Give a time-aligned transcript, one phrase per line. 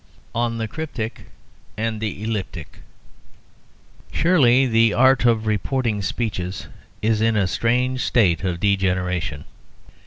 [0.33, 1.25] ON THE CRYPTIC
[1.77, 2.79] AND THE ELLIPTIC
[4.11, 6.65] Surely the art of reporting speeches
[7.03, 9.43] is in a strange state of degeneration.